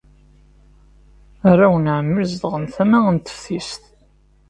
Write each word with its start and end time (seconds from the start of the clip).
Arraw 1.49 1.75
n 1.79 1.85
ɛemmi 1.97 2.23
zedɣen 2.31 2.65
tama 2.75 2.99
n 3.15 3.17
teftist. 3.17 3.83